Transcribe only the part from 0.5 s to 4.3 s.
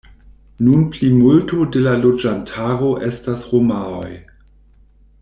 Nun plimulto de la loĝantaro estas romaoj.